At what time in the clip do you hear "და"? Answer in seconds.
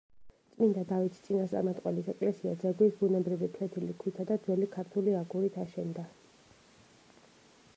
4.31-4.39